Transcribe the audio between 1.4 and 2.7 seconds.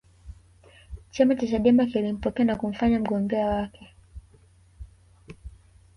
chadema kilimpokea na